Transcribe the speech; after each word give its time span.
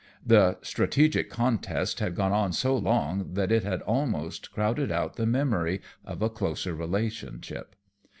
The 0.25 0.57
strategic 0.63 1.29
contest 1.29 1.99
had 1.99 2.15
gone 2.15 2.31
on 2.33 2.53
so 2.53 2.75
long 2.75 3.35
that 3.35 3.51
it 3.51 3.63
had 3.63 3.83
almost 3.83 4.51
crowded 4.51 4.91
out 4.91 5.15
the 5.15 5.27
memory 5.27 5.79
of 6.03 6.23
a 6.23 6.29
closer 6.31 6.73
relationship. 6.73 7.75